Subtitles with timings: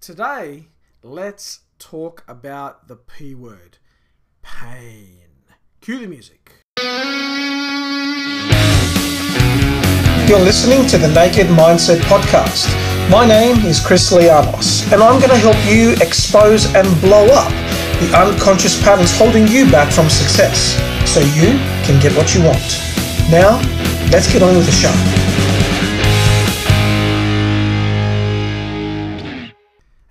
[0.00, 0.68] Today,
[1.02, 3.76] let's talk about the P word
[4.40, 5.28] pain.
[5.82, 6.52] Cue the music.
[10.26, 12.66] You're listening to the Naked Mindset Podcast.
[13.10, 17.52] My name is Chris Lianos, and I'm going to help you expose and blow up
[18.00, 22.80] the unconscious patterns holding you back from success so you can get what you want.
[23.30, 23.60] Now,
[24.10, 25.29] let's get on with the show.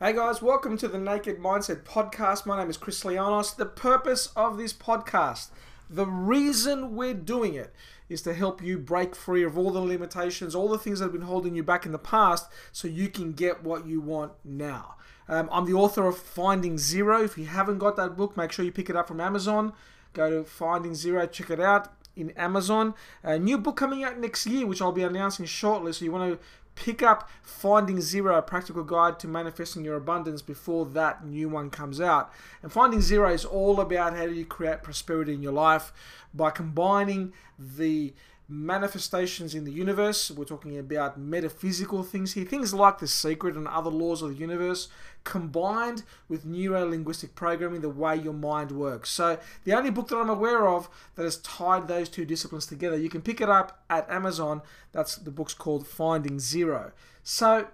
[0.09, 2.47] Hey guys, welcome to the Naked Mindset Podcast.
[2.47, 3.55] My name is Chris Lianos.
[3.55, 5.49] The purpose of this podcast,
[5.87, 7.75] the reason we're doing it,
[8.09, 11.13] is to help you break free of all the limitations, all the things that have
[11.13, 14.95] been holding you back in the past, so you can get what you want now.
[15.27, 17.23] Um, I'm the author of Finding Zero.
[17.23, 19.73] If you haven't got that book, make sure you pick it up from Amazon.
[20.13, 22.93] Go to Finding Zero, check it out in Amazon.
[23.23, 25.93] A new book coming out next year, which I'll be announcing shortly.
[25.93, 26.45] So you want to
[26.75, 31.69] pick up Finding Zero, a practical guide to manifesting your abundance before that new one
[31.69, 32.31] comes out.
[32.63, 35.91] And Finding Zero is all about how do you create prosperity in your life
[36.33, 38.13] by combining the
[38.49, 40.31] manifestations in the universe.
[40.31, 44.35] We're talking about metaphysical things here, things like the secret and other laws of the
[44.35, 44.89] universe,
[45.23, 49.09] combined with neuro linguistic programming, the way your mind works.
[49.11, 52.97] So, the only book that I'm aware of that has tied those two disciplines together,
[52.97, 54.61] you can pick it up at Amazon.
[54.91, 56.91] That's the book's called Finding Zero.
[57.21, 57.67] So,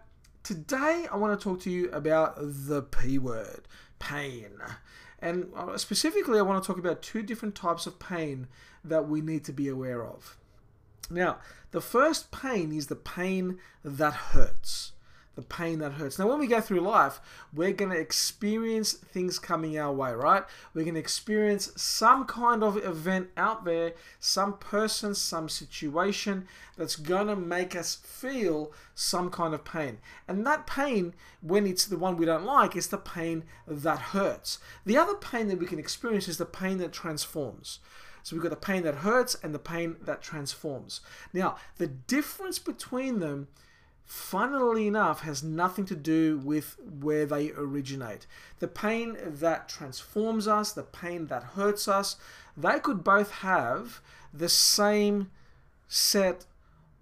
[0.43, 3.61] today I want to talk to you about the P word
[3.99, 4.51] pain.
[5.19, 8.47] And uh, specifically, I want to talk about two different types of pain
[8.83, 10.37] that we need to be aware of.
[11.09, 11.37] Now,
[11.71, 14.93] the first pain is the pain that hurts.
[15.35, 16.17] The pain that hurts.
[16.17, 17.19] Now, when we go through life,
[17.53, 20.43] we're going to experience things coming our way, right?
[20.73, 26.47] We're going to experience some kind of event out there, some person, some situation
[26.77, 29.97] that's going to make us feel some kind of pain.
[30.25, 34.59] And that pain, when it's the one we don't like, is the pain that hurts.
[34.85, 37.79] The other pain that we can experience is the pain that transforms.
[38.25, 40.99] So we've got the pain that hurts and the pain that transforms.
[41.31, 43.49] Now, the difference between them,
[44.03, 48.25] funnily enough, has nothing to do with where they originate.
[48.57, 52.15] The pain that transforms us, the pain that hurts us,
[52.57, 54.01] they could both have
[54.33, 55.29] the same
[55.87, 56.47] set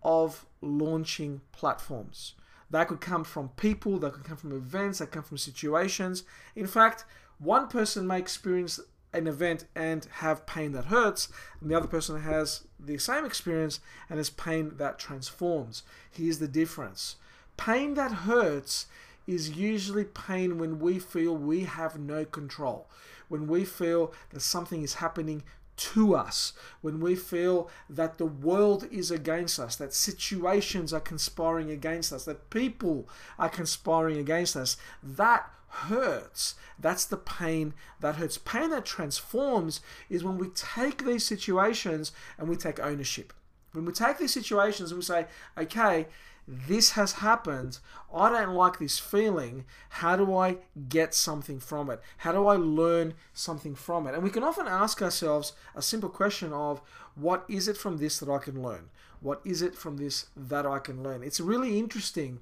[0.04, 2.34] of launching platforms.
[2.70, 6.26] That could come from people, that could come from events, that come from situations.
[6.54, 7.06] In fact,
[7.40, 8.82] one person may experience
[9.14, 11.30] an event and have pain that hurts,
[11.62, 13.80] and the other person has the same experience
[14.10, 15.84] and has pain that transforms.
[16.12, 17.16] Here's the difference
[17.56, 18.88] pain that hurts
[19.28, 22.88] is usually pain when we feel we have no control,
[23.30, 25.44] when we feel that something is happening
[25.76, 31.72] to us, when we feel that the world is against us, that situations are conspiring
[31.72, 33.08] against us, that people
[33.40, 36.56] are conspiring against us, that hurts.
[36.80, 38.38] That's the pain that hurts.
[38.38, 43.34] Pain that transforms is when we take these situations and we take ownership.
[43.74, 45.26] When we take these situations and we say,
[45.58, 46.08] okay,
[46.48, 47.80] this has happened.
[48.14, 49.66] I don't like this feeling.
[49.90, 50.58] How do I
[50.90, 52.02] get something from it?
[52.18, 54.14] How do I learn something from it?
[54.14, 56.82] And we can often ask ourselves a simple question of
[57.16, 58.90] what is it from this that I can learn?
[59.22, 61.24] What is it from this that I can learn?
[61.24, 62.40] It's really interesting.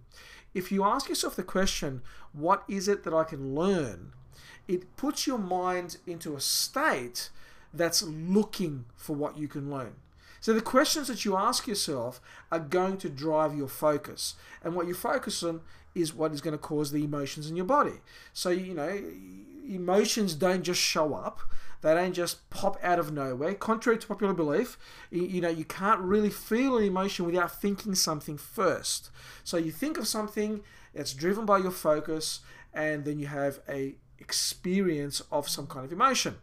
[0.54, 2.02] If you ask yourself the question,
[2.34, 4.14] what is it that I can learn?
[4.68, 7.30] It puts your mind into a state
[7.74, 9.94] that's looking for what you can learn.
[10.42, 12.20] So the questions that you ask yourself
[12.52, 14.36] are going to drive your focus.
[14.64, 15.62] And what you focus on
[15.96, 18.02] is what is going to cause the emotions in your body.
[18.34, 19.02] So, you know,
[19.70, 21.40] emotions don't just show up.
[21.82, 23.54] They don't just pop out of nowhere.
[23.56, 24.78] Contrary to popular belief,
[25.10, 29.10] you know, you can't really feel an emotion without thinking something first.
[29.44, 30.62] So you think of something
[30.94, 32.42] that's driven by your focus,
[32.74, 36.36] and then you have a experience of some kind of emotion.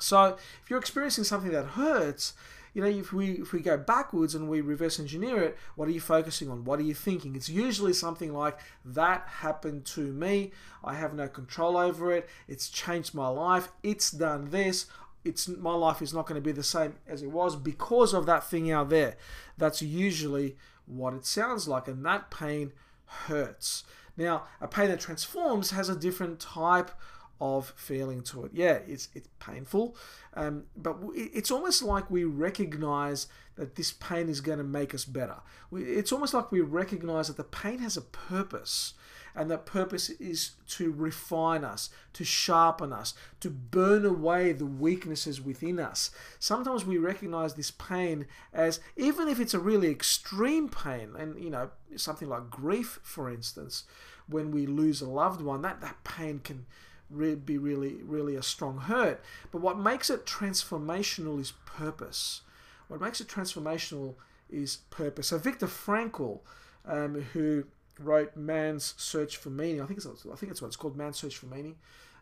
[0.00, 2.34] So if you're experiencing something that hurts,
[2.78, 5.90] you know, if we if we go backwards and we reverse engineer it, what are
[5.90, 6.64] you focusing on?
[6.64, 7.34] What are you thinking?
[7.34, 10.52] It's usually something like that happened to me.
[10.84, 12.28] I have no control over it.
[12.46, 13.70] It's changed my life.
[13.82, 14.86] It's done this.
[15.24, 18.26] It's my life is not going to be the same as it was because of
[18.26, 19.16] that thing out there.
[19.56, 20.56] That's usually
[20.86, 22.70] what it sounds like, and that pain
[23.06, 23.82] hurts.
[24.16, 26.92] Now, a pain that transforms has a different type
[27.40, 28.52] of feeling to it.
[28.54, 29.96] Yeah, it's it's painful,
[30.34, 33.26] um, but it's almost like we recognize
[33.56, 35.36] that this pain is going to make us better.
[35.72, 38.94] It's almost like we recognize that the pain has a purpose,
[39.34, 45.40] and that purpose is to refine us, to sharpen us, to burn away the weaknesses
[45.40, 46.10] within us.
[46.38, 51.50] Sometimes we recognize this pain as, even if it's a really extreme pain, and you
[51.50, 53.84] know, something like grief, for instance
[54.28, 56.66] when we lose a loved one, that, that pain can
[57.10, 59.22] re- be really, really a strong hurt.
[59.50, 62.42] But what makes it transformational is purpose.
[62.88, 64.14] What makes it transformational
[64.50, 65.28] is purpose.
[65.28, 66.40] So Viktor Frankl,
[66.86, 67.64] um, who
[67.98, 71.18] wrote Man's Search for Meaning, I think it's I think it's what it's called, Man's
[71.18, 71.76] Search for Meaning.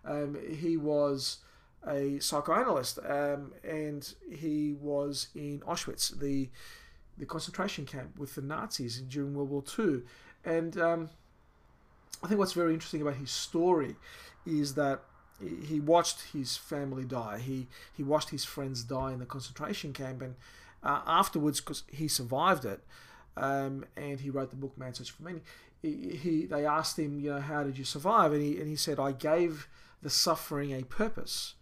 [0.05, 1.39] Um, he was
[1.87, 6.51] a psychoanalyst, um, and he was in Auschwitz, the
[7.19, 10.03] the concentration camp with the Nazis during World War II.
[10.45, 11.11] And um,
[12.23, 13.97] I think what's very interesting about his story
[14.47, 15.03] is that
[15.67, 17.39] he watched his family die.
[17.39, 20.35] He he watched his friends die in the concentration camp, and
[20.83, 22.81] uh, afterwards, because he survived it,
[23.37, 25.43] um, and he wrote the book Man's Search for Meaning.
[25.83, 28.33] He, he they asked him, you know, how did you survive?
[28.33, 29.69] And he and he said, I gave
[30.03, 31.55] the suffering a purpose.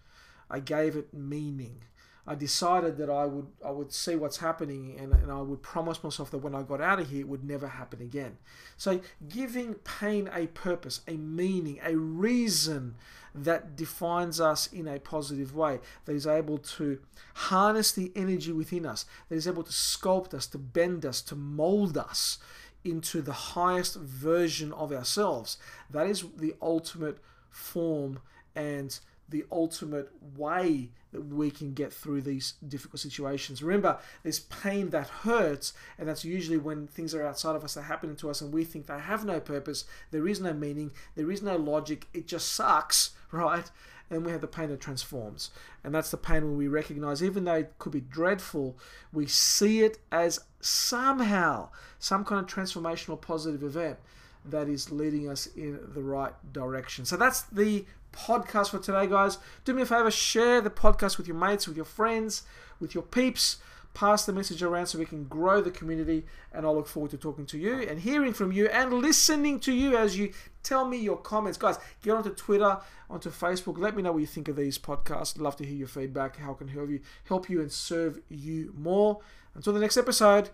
[0.50, 1.80] I gave it meaning.
[2.26, 6.02] I decided that I would I would see what's happening and, and I would promise
[6.02, 8.38] myself that when I got out of here it would never happen again.
[8.76, 12.94] So giving pain a purpose, a meaning, a reason
[13.34, 16.98] that defines us in a positive way, that is able to
[17.34, 21.34] harness the energy within us, that is able to sculpt us, to bend us, to
[21.34, 22.38] mold us
[22.84, 25.58] into the highest version of ourselves.
[25.90, 27.18] That is the ultimate
[27.50, 28.20] form
[28.54, 28.98] and
[29.34, 33.64] the ultimate way that we can get through these difficult situations.
[33.64, 37.80] Remember, there's pain that hurts, and that's usually when things are outside of us that
[37.80, 40.92] are happening to us and we think they have no purpose, there is no meaning,
[41.16, 43.68] there is no logic, it just sucks, right?
[44.08, 45.50] And we have the pain that transforms.
[45.82, 48.78] And that's the pain when we recognize, even though it could be dreadful,
[49.12, 53.98] we see it as somehow some kind of transformational positive event
[54.44, 57.04] that is leading us in the right direction.
[57.04, 57.84] So that's the
[58.14, 59.38] podcast for today, guys.
[59.64, 62.42] Do me a favor, share the podcast with your mates, with your friends,
[62.80, 63.58] with your peeps.
[63.92, 66.26] Pass the message around so we can grow the community.
[66.52, 69.72] And I look forward to talking to you and hearing from you and listening to
[69.72, 70.32] you as you
[70.64, 71.58] tell me your comments.
[71.58, 72.78] Guys, get onto Twitter,
[73.08, 73.78] onto Facebook.
[73.78, 75.38] Let me know what you think of these podcasts.
[75.40, 76.38] Love to hear your feedback.
[76.38, 79.20] How can help you help you and serve you more.
[79.54, 80.50] Until the next episode,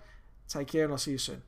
[0.46, 1.42] take care and I'll see you soon.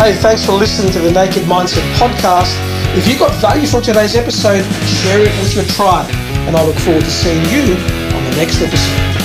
[0.00, 2.56] Hey, thanks for listening to the Naked Mindset podcast.
[2.96, 6.10] If you got value from today's episode, share it with your tribe.
[6.48, 7.74] And I look forward to seeing you
[8.16, 9.19] on the next episode.